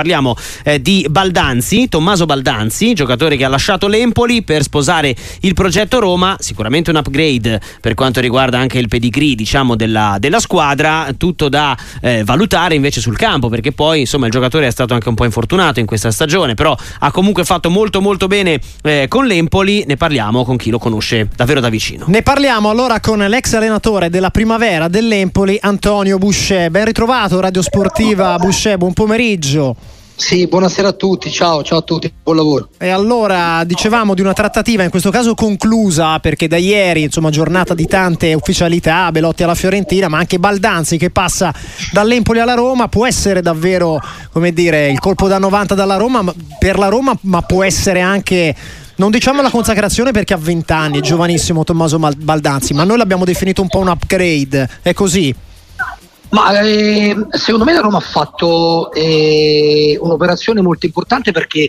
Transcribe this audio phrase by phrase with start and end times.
[0.00, 0.34] parliamo
[0.64, 6.36] eh, di Baldanzi, Tommaso Baldanzi, giocatore che ha lasciato l'Empoli per sposare il progetto Roma,
[6.38, 11.76] sicuramente un upgrade per quanto riguarda anche il pedigree diciamo, della, della squadra, tutto da
[12.00, 15.26] eh, valutare invece sul campo perché poi insomma il giocatore è stato anche un po'
[15.26, 19.98] infortunato in questa stagione, però ha comunque fatto molto molto bene eh, con l'Empoli, ne
[19.98, 22.06] parliamo con chi lo conosce davvero da vicino.
[22.08, 26.70] Ne parliamo allora con l'ex allenatore della primavera dell'Empoli, Antonio Buscè.
[26.70, 29.89] Ben ritrovato Radio Sportiva Buscè, buon pomeriggio.
[30.20, 32.68] Sì, buonasera a tutti, ciao, ciao a tutti, buon lavoro.
[32.76, 37.72] E allora dicevamo di una trattativa in questo caso conclusa perché da ieri, insomma, giornata
[37.72, 41.54] di tante ufficialità, Belotti alla Fiorentina, ma anche Baldanzi che passa
[41.90, 43.98] dall'Empoli alla Roma, può essere davvero,
[44.30, 46.22] come dire, il colpo da 90 dalla Roma
[46.58, 48.54] per la Roma, ma può essere anche
[48.96, 53.24] non diciamo la consacrazione perché ha 20 anni, è giovanissimo Tommaso Baldanzi, ma noi l'abbiamo
[53.24, 55.34] definito un po' un upgrade, è così.
[56.30, 61.68] Ma eh, secondo me la Roma ha fatto eh, un'operazione molto importante perché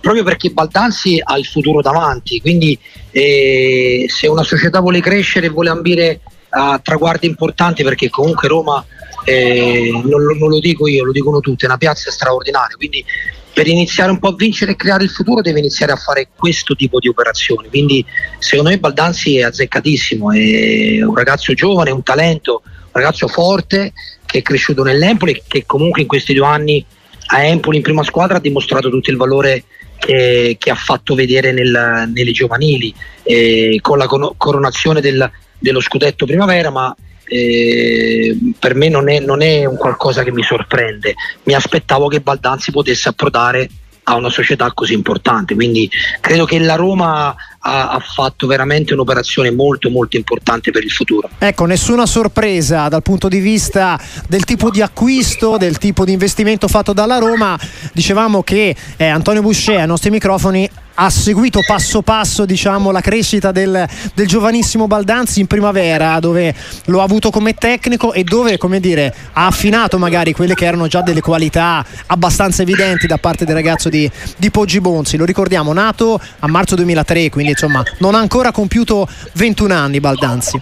[0.00, 2.78] proprio perché Baldanzi ha il futuro davanti, quindi
[3.10, 8.84] eh, se una società vuole crescere e vuole ambire a traguardi importanti perché comunque Roma
[9.24, 13.04] eh, non, non, lo dico io, lo dicono tutti, è una piazza straordinaria, quindi
[13.52, 16.76] per iniziare un po' a vincere e creare il futuro deve iniziare a fare questo
[16.76, 18.04] tipo di operazioni, quindi
[18.38, 22.62] secondo me Baldanzi è azzeccatissimo, è un ragazzo giovane, un talento,
[22.96, 23.92] ragazzo forte
[24.24, 26.84] che è cresciuto nell'Empoli che comunque in questi due anni
[27.28, 29.64] a Empoli in prima squadra ha dimostrato tutto il valore
[29.98, 36.26] che, che ha fatto vedere nel, nelle giovanili eh, con la coronazione del, dello scudetto
[36.26, 36.94] primavera ma
[37.28, 41.14] eh, per me non è, non è, un qualcosa che mi sorprende.
[41.44, 43.68] Mi aspettavo che Baldanzi potesse approdare
[44.08, 45.54] a una società così importante.
[45.54, 45.90] Quindi
[46.20, 51.28] credo che la Roma ha, fatto veramente un'operazione molto molto importante per il futuro.
[51.38, 56.68] Ecco, nessuna sorpresa dal punto di vista del tipo di acquisto, del tipo di investimento
[56.68, 57.58] fatto dalla Roma.
[57.92, 63.52] Dicevamo che eh, Antonio Boucher ai nostri microfoni ha seguito passo passo diciamo, la crescita
[63.52, 66.54] del, del, giovanissimo Baldanzi in primavera dove
[66.86, 70.86] lo ha avuto come tecnico e dove come dire, ha affinato magari quelle che erano
[70.86, 75.16] già delle qualità abbastanza evidenti da parte del ragazzo di, di Poggi Bonzi.
[75.16, 80.60] Lo ricordiamo nato a marzo 2003 quindi insomma non ha ancora compiuto 21 anni Baldanzi.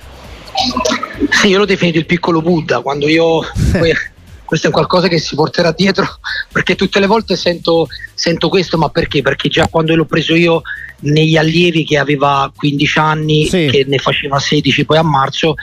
[1.31, 3.41] Sì, io l'ho definito il piccolo Buddha quando io
[4.55, 6.07] questo è qualcosa che si porterà dietro
[6.53, 9.21] perché tutte le volte sento, sento questo, ma perché?
[9.21, 10.63] Perché già quando l'ho preso io
[11.01, 13.67] negli allievi che aveva 15 anni, sì.
[13.69, 15.57] che ne faceva 16 poi a marzo,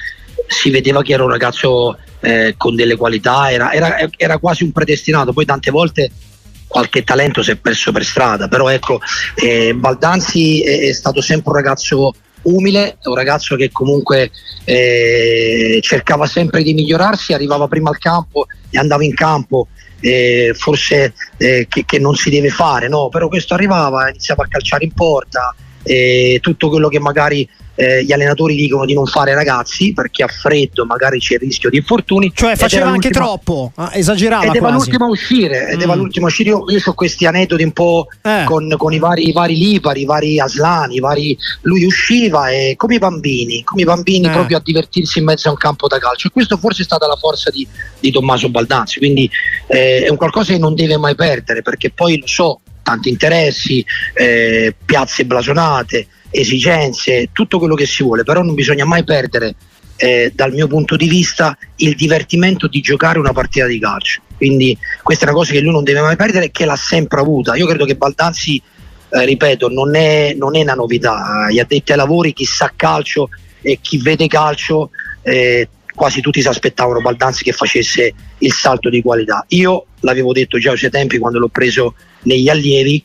[0.45, 4.73] si vedeva che era un ragazzo eh, con delle qualità, era, era, era, quasi un
[4.73, 6.11] predestinato, poi tante volte
[6.67, 8.99] qualche talento si è perso per strada, però ecco,
[9.35, 12.13] eh, Baldanzi è, è stato sempre un ragazzo
[12.43, 14.31] umile, un ragazzo che comunque
[14.63, 19.67] eh, cercava sempre di migliorarsi, arrivava prima al campo e andava in campo.
[20.03, 23.09] Eh, forse eh, che, che, non si deve fare, no?
[23.09, 25.53] però questo arrivava, iniziava a calciare in porta,
[26.41, 30.85] tutto quello che magari eh, gli allenatori dicono di non fare ragazzi perché a freddo
[30.85, 32.31] magari c'è il rischio di infortuni.
[32.33, 34.45] Cioè faceva anche troppo, ah, esagerava.
[34.45, 35.91] Ed era l'ultima a uscire, ed mm.
[35.93, 36.49] l'ultima a uscire.
[36.49, 38.43] Io, io ho questi aneddoti un po' eh.
[38.45, 41.37] con, con, i, vari, i vari Lipari, i vari Aslani, i vari...
[41.61, 44.31] lui usciva e come i bambini, come i bambini eh.
[44.31, 46.27] proprio a divertirsi in mezzo a un campo da calcio.
[46.27, 47.67] E questo forse è stata la forza di,
[47.99, 49.29] di Tommaso Baldanzi, quindi
[49.67, 53.85] eh, è un qualcosa che non deve mai perdere perché poi lo so, tanti interessi,
[54.13, 59.55] eh, piazze blasonate esigenze, tutto quello che si vuole, però non bisogna mai perdere
[59.97, 64.21] eh, dal mio punto di vista il divertimento di giocare una partita di calcio.
[64.35, 67.19] Quindi questa è una cosa che lui non deve mai perdere e che l'ha sempre
[67.19, 67.55] avuta.
[67.55, 68.59] Io credo che Baldanzi,
[69.09, 71.47] eh, ripeto, non è, non è, una novità.
[71.51, 73.29] Gli addetti ai lavori, chi sa calcio
[73.61, 74.89] e chi vede calcio,
[75.21, 79.45] eh, quasi tutti si aspettavano Baldanzi che facesse il salto di qualità.
[79.49, 81.93] Io l'avevo detto già ai suoi tempi quando l'ho preso
[82.23, 83.03] negli allievi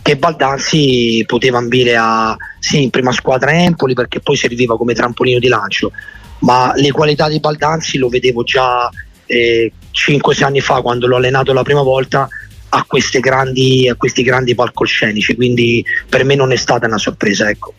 [0.00, 5.38] che Baldanzi poteva ambire a sì, in prima squadra Empoli perché poi serviva come trampolino
[5.38, 5.92] di lancio,
[6.40, 8.88] ma le qualità di Baldanzi lo vedevo già
[9.26, 12.28] eh, 5-6 anni fa quando l'ho allenato la prima volta
[12.74, 12.86] a,
[13.20, 17.48] grandi, a, questi grandi palcoscenici, quindi per me non è stata una sorpresa.
[17.48, 17.74] Ecco.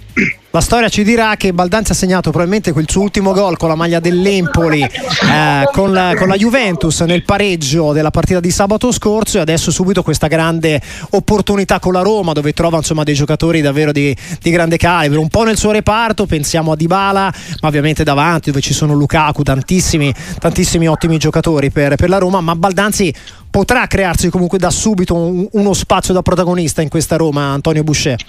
[0.51, 3.75] La storia ci dirà che Baldanza ha segnato probabilmente quel suo ultimo gol con la
[3.75, 9.39] maglia dell'Empoli eh, con, la, con, la, Juventus nel pareggio della partita di sabato scorso
[9.39, 10.79] e adesso subito questa grande
[11.09, 15.29] opportunità con la Roma dove trova insomma, dei giocatori davvero di, di, grande calibro, un
[15.29, 20.13] po' nel suo reparto, pensiamo a Dybala, ma ovviamente davanti dove ci sono Lukaku, tantissimi,
[20.38, 23.12] tantissimi ottimi giocatori per, per la Roma, ma Baldanzi
[23.53, 28.19] potrà crearsi comunque da subito un, uno spazio da protagonista in questa Roma, Antonio Boucher.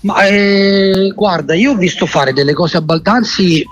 [0.00, 3.66] Ma eh, guarda, io ho visto fare delle cose a Baldanzi eh,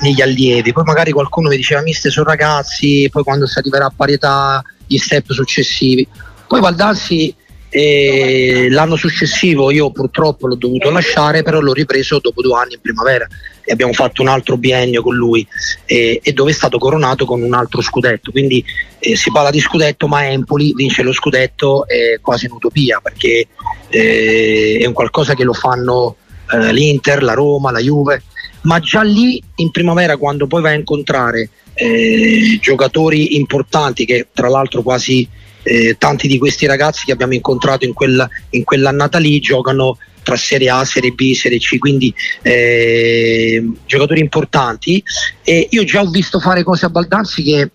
[0.00, 3.92] negli allievi, poi magari qualcuno mi diceva mister sono ragazzi, poi quando si arriverà a
[3.94, 6.08] parietà gli step successivi.
[6.48, 7.34] Poi Baldanzi
[7.68, 12.80] eh, l'anno successivo io purtroppo l'ho dovuto lasciare, però l'ho ripreso dopo due anni in
[12.80, 13.26] primavera
[13.66, 15.46] e abbiamo fatto un altro biennio con lui
[15.84, 18.30] eh, e dove è stato coronato con un altro scudetto.
[18.30, 18.64] Quindi
[19.00, 23.48] eh, si parla di scudetto, ma Empoli vince lo scudetto è quasi un'utopia perché
[23.88, 26.16] eh, è un qualcosa che lo fanno
[26.52, 28.22] eh, l'Inter, la Roma, la Juve,
[28.62, 34.48] ma già lì in primavera quando poi vai a incontrare eh, giocatori importanti che tra
[34.48, 35.28] l'altro quasi
[35.66, 40.34] eh, tanti di questi ragazzi che abbiamo incontrato in, quella, in quell'annata lì giocano tra
[40.34, 42.12] Serie A, Serie B, Serie C, quindi
[42.42, 45.00] eh, giocatori importanti
[45.44, 47.70] e io già ho visto fare cose a Baldanzi che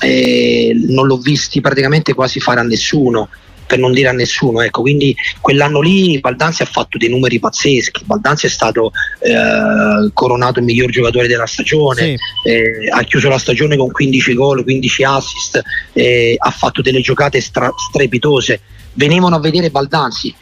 [0.00, 3.28] eh, non l'ho visti praticamente quasi fare a nessuno
[3.64, 4.62] per non dire a nessuno.
[4.62, 8.02] Ecco, quindi quell'anno lì Baldanzi ha fatto dei numeri pazzeschi.
[8.04, 8.90] Baldanzi è stato
[9.20, 12.50] eh, coronato il miglior giocatore della stagione, sì.
[12.50, 15.62] eh, ha chiuso la stagione con 15 gol, 15 assist,
[15.92, 18.60] eh, ha fatto delle giocate stra- strepitose.
[18.94, 20.34] Venivano a vedere Baldanzi.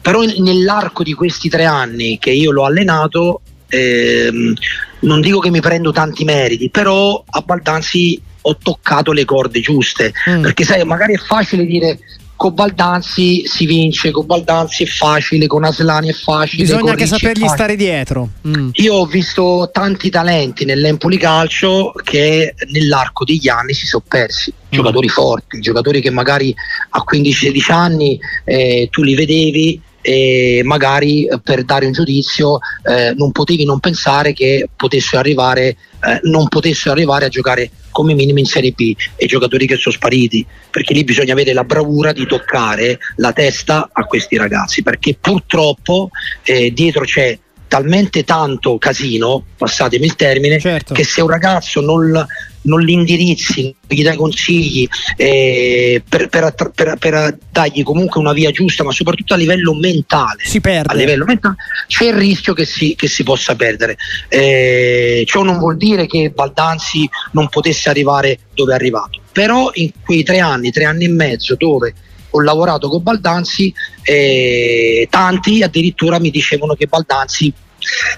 [0.00, 4.54] Però nell'arco di questi tre anni che io l'ho allenato, ehm,
[5.00, 10.12] non dico che mi prendo tanti meriti, però a Baldanzi ho toccato le corde giuste.
[10.28, 10.42] Mm.
[10.42, 11.98] Perché sai, magari è facile dire
[12.40, 16.62] con Baldanzi si vince, con Baldanzi è facile, con Aslani è facile.
[16.62, 18.30] Bisogna anche sapergli stare dietro.
[18.48, 18.70] Mm.
[18.72, 24.50] Io ho visto tanti talenti nell'Empoli Calcio che nell'arco degli anni si sono persi.
[24.50, 24.70] Mm.
[24.70, 26.54] Giocatori forti, giocatori che magari
[26.88, 33.12] a 15-16 anni eh, tu li vedevi e magari eh, per dare un giudizio eh,
[33.16, 38.38] non potevi non pensare che potessero arrivare, eh, non potessero arrivare a giocare come minimo
[38.38, 42.12] in Serie B e i giocatori che sono spariti, perché lì bisogna avere la bravura
[42.12, 46.10] di toccare la testa a questi ragazzi, perché purtroppo
[46.42, 47.38] eh, dietro c'è
[47.70, 50.92] talmente tanto casino, passatemi il termine, certo.
[50.92, 52.26] che se un ragazzo non,
[52.62, 54.86] non li indirizzi, gli dai consigli
[55.16, 60.44] eh, per, per, per, per, dargli comunque una via giusta, ma soprattutto a livello mentale,
[60.44, 60.92] si perde.
[60.92, 63.96] A livello mentale c'è il rischio che si, che si possa perdere.
[64.28, 69.90] Eh, ciò non vuol dire che Baldanzi non potesse arrivare dove è arrivato, però in
[70.04, 71.94] quei tre anni, tre anni e mezzo dove
[72.32, 73.72] ho lavorato con Baldanzi,
[74.02, 77.52] eh, tanti addirittura mi dicevano che Baldanzi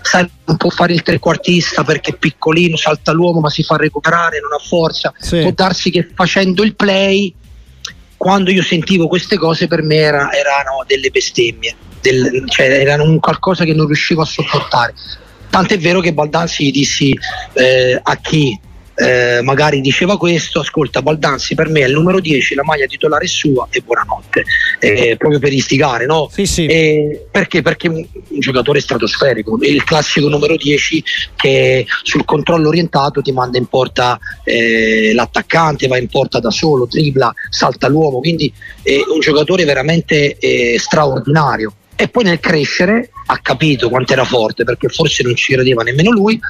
[0.02, 4.40] sai, non può fare il trequartista perché è piccolino, salta l'uomo ma si fa recuperare,
[4.40, 5.12] non ha forza.
[5.18, 5.40] Sì.
[5.40, 7.34] Può darsi che facendo il play,
[8.16, 13.18] quando io sentivo queste cose per me era, erano delle bestemmie, del, cioè erano un
[13.18, 14.94] qualcosa che non riuscivo a sopportare.
[15.50, 17.16] Tant'è vero che Baldanzi gli dissi
[17.54, 18.58] eh, a chi
[18.94, 23.24] eh, magari diceva questo, ascolta Baldanzi per me è il numero 10, la maglia titolare
[23.24, 24.44] è sua e buonanotte,
[24.78, 26.28] eh, proprio per istigare, no?
[26.30, 26.66] Sì, sì.
[26.66, 27.62] Eh, perché?
[27.62, 31.04] Perché un, un, giocatore stratosferico, il classico numero 10
[31.36, 36.86] che sul controllo orientato ti manda in porta eh, l'attaccante, va in porta da solo,
[36.86, 38.52] tripla, salta l'uomo, quindi
[38.82, 41.74] è un giocatore veramente eh, straordinario.
[41.94, 46.10] E poi nel crescere ha capito quanto era forte perché forse non ci credeva nemmeno
[46.10, 46.40] lui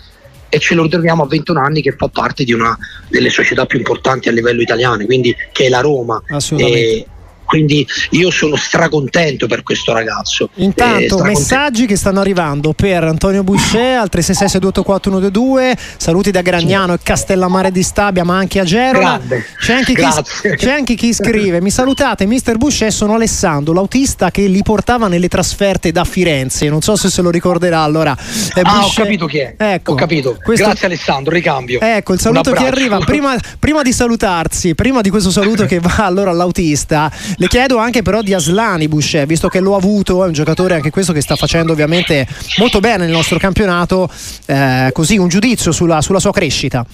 [0.55, 2.77] e ce lo ritroviamo a 21 anni che fa parte di una
[3.09, 6.23] delle società più importanti a livello italiano, quindi che è la Roma.
[6.29, 6.79] Assolutamente.
[6.79, 7.07] E,
[7.53, 10.49] quindi io sono stracontento per questo ragazzo.
[10.55, 16.99] Intanto eh, messaggi che stanno arrivando per Antonio Boucher al 366 saluti da Gragnano e
[17.03, 19.21] Castellammare di Stabia ma anche a Gerola.
[19.61, 24.47] C'è anche, chi, c'è anche, chi, scrive mi salutate mister Boucher sono Alessandro l'autista che
[24.47, 28.17] li portava nelle trasferte da Firenze non so se se lo ricorderà allora.
[28.55, 29.55] Eh, ah Boucher, ho capito chi è.
[29.59, 30.39] Ecco, ho capito.
[30.43, 31.81] Questo, Grazie Alessandro, ricambio.
[31.81, 35.97] Ecco il saluto che arriva prima, prima di salutarsi, prima di questo saluto che va
[35.99, 37.11] allora all'autista
[37.43, 40.91] le chiedo anche però di Aslani Boucher, visto che l'ho avuto, è un giocatore anche
[40.91, 42.25] questo che sta facendo ovviamente
[42.59, 44.09] molto bene nel nostro campionato,
[44.47, 46.87] eh, così un giudizio sulla, sulla sua crescita.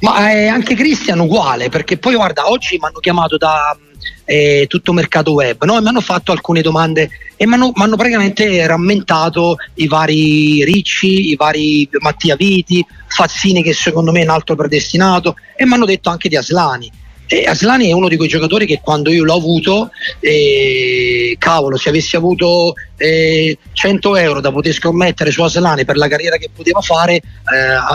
[0.00, 3.78] Ma è anche Cristian uguale, perché poi guarda, oggi mi hanno chiamato da
[4.24, 5.78] eh, tutto mercato web no?
[5.78, 11.36] e mi hanno fatto alcune domande e mi hanno, praticamente rammentato i vari Ricci, i
[11.36, 16.10] vari Mattia Viti, Fazzini che secondo me è un altro predestinato e mi hanno detto
[16.10, 19.90] anche di Aslani e Aslani è uno di quei giocatori che quando io l'ho avuto,
[20.20, 26.08] eh, cavolo, se avessi avuto eh, 100 euro da poter scommettere su Aslani per la
[26.08, 27.22] carriera che poteva fare, eh,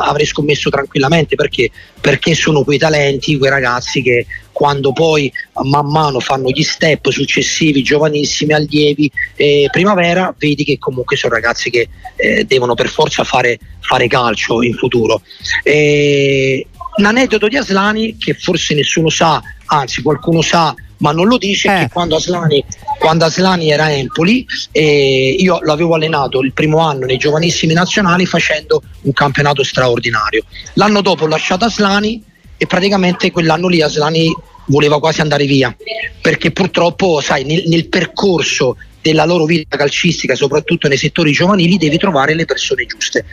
[0.05, 1.69] avrei scommesso tranquillamente perché?
[2.01, 5.31] perché sono quei talenti, quei ragazzi che quando poi
[5.63, 11.69] man mano fanno gli step successivi, giovanissimi, allievi, eh, primavera, vedi che comunque sono ragazzi
[11.69, 15.21] che eh, devono per forza fare, fare calcio in futuro.
[15.63, 16.67] Eh,
[16.99, 21.79] l'aneddoto di Aslani che forse nessuno sa, anzi qualcuno sa ma non lo dice, eh.
[21.79, 22.63] che quando Aslani,
[22.97, 28.25] quando Aslani era a Empoli eh, io l'avevo allenato il primo anno nei giovanissimi nazionali
[28.25, 30.43] facendo un campionato straordinario.
[30.73, 32.21] L'anno dopo ho lasciato Aslani
[32.57, 35.75] e praticamente quell'anno lì Aslani voleva quasi andare via,
[36.21, 41.97] perché purtroppo, sai, nel, nel percorso della loro vita calcistica, soprattutto nei settori giovanili, devi
[41.97, 43.25] trovare le persone giuste.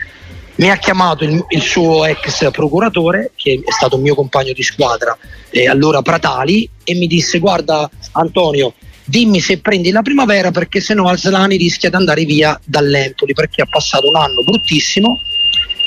[0.57, 4.63] Mi ha chiamato il, il suo ex procuratore, che è stato un mio compagno di
[4.63, 5.17] squadra,
[5.49, 8.73] eh, allora Pratali, e mi disse: Guarda, Antonio,
[9.03, 13.67] dimmi se prendi la primavera perché sennò Alslani rischia di andare via dall'Empoli perché ha
[13.69, 15.19] passato un anno bruttissimo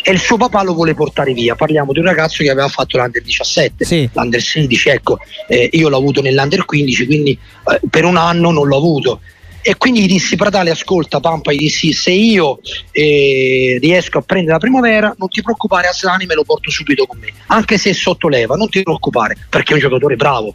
[0.03, 1.55] e il suo papà lo vuole portare via.
[1.55, 4.09] Parliamo di un ragazzo che aveva fatto l'Under 17, sì.
[4.13, 7.33] l'Under 16, ecco, eh, io l'ho avuto nell'Under 15, quindi
[7.71, 9.21] eh, per un anno non l'ho avuto.
[9.63, 12.61] E quindi gli dissi Pratale, ascolta Pampa, gli dissi se io
[12.93, 17.19] eh, riesco a prendere la primavera, non ti preoccupare Aslani, me lo porto subito con
[17.19, 20.55] me, anche se è sotto leva, non ti preoccupare, perché è un giocatore bravo.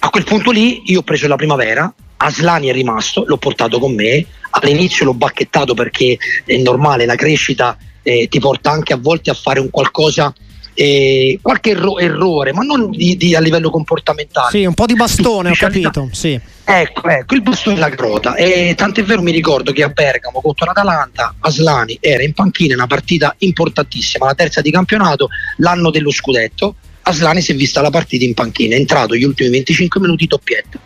[0.00, 3.94] A quel punto lì io ho preso la primavera, Aslani è rimasto, l'ho portato con
[3.94, 9.30] me, all'inizio l'ho bacchettato perché è normale, la crescita eh, ti porta anche a volte
[9.30, 10.34] a fare un qualcosa
[10.74, 14.50] eh, qualche erro- errore, ma non di, di, a livello comportamentale.
[14.50, 16.08] Sì, un po' di bastone, ho capito.
[16.12, 16.38] Sì.
[16.64, 18.34] Ecco, ecco, il bastone e la grota.
[18.34, 22.86] E tant'è vero mi ricordo che a Bergamo contro l'Atalanta Aslani era in panchina una
[22.86, 26.76] partita importantissima, la terza di campionato, l'anno dello scudetto.
[27.02, 30.78] Aslani si è vista la partita in panchina, è entrato gli ultimi 25 minuti doppietta.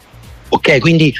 [0.49, 1.13] Ok, quindi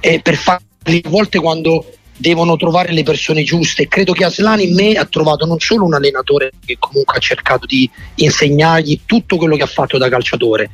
[0.00, 3.88] eh, per farli a volte quando devono trovare le persone giuste.
[3.88, 7.64] Credo che Aslani in me ha trovato non solo un allenatore che comunque ha cercato
[7.64, 10.70] di insegnargli tutto quello che ha fatto da calciatore,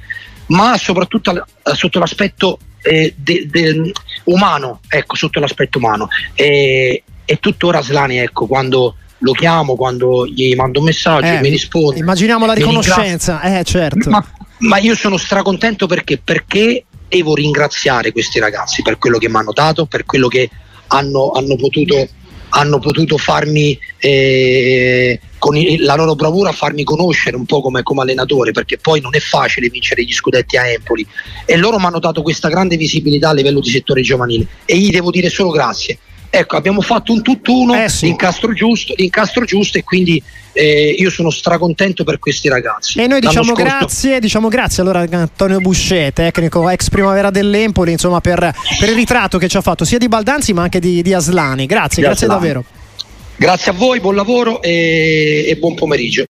[0.46, 3.92] ma soprattutto sotto l'aspetto eh, de, de,
[4.24, 6.08] umano, ecco, sotto l'aspetto umano.
[6.34, 11.48] E, e tuttora Aslani, ecco, quando lo chiamo, quando gli mando un messaggio, eh, mi
[11.50, 11.98] risponde.
[11.98, 14.10] Immaginiamo la riconoscenza, eh, certo.
[14.10, 14.24] Ma,
[14.58, 19.52] ma io sono stracontento perché, perché devo ringraziare questi ragazzi per quello che mi hanno
[19.52, 20.50] dato, per quello che
[20.88, 22.08] hanno, hanno potuto
[22.56, 28.52] hanno potuto farmi eh, con la loro bravura farmi conoscere un po' come, come, allenatore
[28.52, 31.04] perché poi non è facile vincere gli scudetti a Empoli.
[31.44, 34.46] E loro mi hanno dato questa grande visibilità a livello di settore giovanile.
[34.64, 35.98] E gli devo dire solo grazie
[36.34, 38.06] ecco abbiamo fatto un tutt'uno eh sì.
[38.06, 40.22] l'incastro, giusto, l'incastro giusto e quindi
[40.52, 42.98] eh, io sono stracontento per questi ragazzi.
[42.98, 43.62] E noi diciamo scorso...
[43.62, 48.94] grazie, diciamo grazie allora a Antonio Buscè, tecnico ex primavera dell'Empoli, insomma, per, per, il
[48.94, 51.66] ritratto che ci ha fatto sia di Baldanzi ma anche di, di Aslani.
[51.66, 52.64] Grazie, grazie, grazie davvero.
[53.36, 56.22] Grazie a voi, buon lavoro e, e buon pomeriggio.